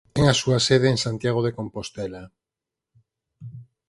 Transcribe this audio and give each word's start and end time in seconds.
Ten 0.15 0.25
a 0.27 0.35
súa 0.41 0.59
sede 0.67 0.87
en 0.93 0.99
Santiago 1.05 1.41
de 1.43 1.55
Compostela. 1.57 2.23